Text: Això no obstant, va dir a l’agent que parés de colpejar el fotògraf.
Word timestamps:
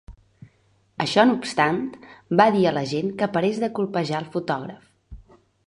Això 1.03 1.25
no 1.29 1.35
obstant, 1.39 1.77
va 2.43 2.47
dir 2.57 2.65
a 2.69 2.73
l’agent 2.79 3.13
que 3.21 3.29
parés 3.39 3.63
de 3.65 3.73
colpejar 3.79 4.23
el 4.25 4.29
fotògraf. 4.37 4.91